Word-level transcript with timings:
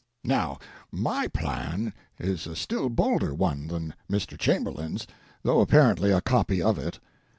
Now, 0.23 0.57
my 0.91 1.27
plan 1.27 1.93
is 2.17 2.47
a 2.47 2.55
still 2.55 2.89
bolder 2.89 3.35
one 3.35 3.67
than 3.67 3.93
Mr. 4.09 4.35
Chamberlain's, 4.35 5.05
though 5.43 5.61
apparently 5.61 6.09
a 6.11 6.21
copy 6.21 6.59
of 6.59 6.79
it. 6.79 6.97